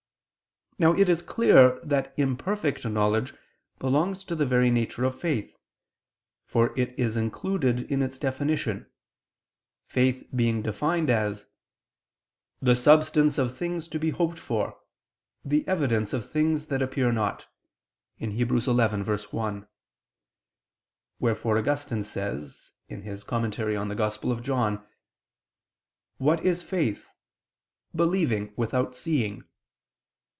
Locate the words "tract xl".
22.89-24.31